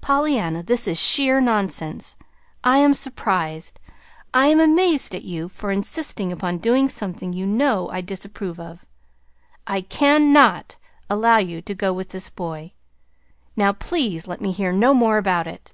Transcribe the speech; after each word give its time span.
"Pollyanna, 0.00 0.64
this 0.64 0.88
is 0.88 0.98
sheer 0.98 1.40
nonsense. 1.40 2.16
I 2.64 2.78
am 2.78 2.92
surprised. 2.92 3.78
I 4.34 4.48
am 4.48 4.58
amazed 4.58 5.14
at 5.14 5.22
you 5.22 5.48
for 5.48 5.70
insisting 5.70 6.32
upon 6.32 6.58
doing 6.58 6.88
something 6.88 7.32
you 7.32 7.46
know 7.46 7.88
I 7.88 8.00
disapprove 8.00 8.58
of. 8.58 8.84
I 9.68 9.82
CAN 9.82 10.32
NOT 10.32 10.76
allow 11.08 11.36
you 11.38 11.62
to 11.62 11.72
go 11.76 11.92
with 11.92 12.08
this 12.08 12.28
boy. 12.28 12.72
Now 13.54 13.72
please 13.72 14.26
let 14.26 14.40
me 14.40 14.50
hear 14.50 14.72
no 14.72 14.92
more 14.92 15.18
about 15.18 15.46
it." 15.46 15.72